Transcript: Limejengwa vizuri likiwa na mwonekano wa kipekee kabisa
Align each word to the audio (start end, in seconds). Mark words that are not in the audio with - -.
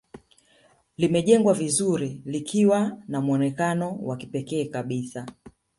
Limejengwa 0.97 1.53
vizuri 1.53 2.21
likiwa 2.25 2.97
na 3.07 3.21
mwonekano 3.21 3.95
wa 3.97 4.17
kipekee 4.17 4.65
kabisa 4.65 5.25